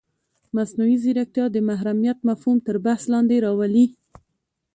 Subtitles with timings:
[0.55, 3.85] مصنوعي ځیرکتیا د محرمیت مفهوم تر بحث لاندې راولي.